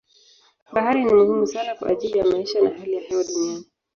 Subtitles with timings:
[0.73, 3.65] Bahari ni muhimu sana kwa ajili ya maisha na hali ya hewa duniani.